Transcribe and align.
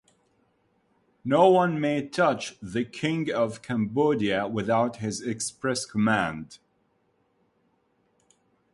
No 1.23 1.49
one 1.49 1.79
may 1.79 2.07
touch 2.07 2.55
the 2.59 2.83
king 2.83 3.31
of 3.31 3.61
Cambodia 3.61 4.47
without 4.47 4.95
his 4.95 5.21
express 5.21 5.85
command. 5.85 6.57